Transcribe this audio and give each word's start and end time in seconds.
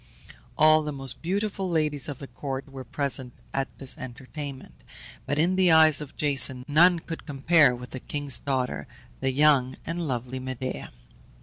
All 0.57 0.81
the 0.81 0.91
most 0.91 1.21
beautiful 1.21 1.69
ladies 1.69 2.09
of 2.09 2.17
the 2.17 2.25
court 2.25 2.67
were 2.67 2.83
present 2.83 3.33
at 3.53 3.67
this 3.77 3.99
entertainment; 3.99 4.83
but 5.27 5.37
in 5.37 5.55
the 5.55 5.71
eyes 5.71 6.01
of 6.01 6.15
Jason 6.17 6.65
none 6.67 6.97
could 6.97 7.27
compare 7.27 7.75
with 7.75 7.91
the 7.91 7.99
king's 7.99 8.39
daughter, 8.39 8.87
the 9.19 9.31
young 9.31 9.75
and 9.85 10.07
lovely 10.07 10.39
Medea. 10.39 10.91